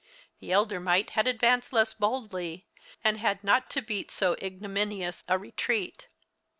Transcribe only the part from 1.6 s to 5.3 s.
less boldly, and had not to beat so ignominious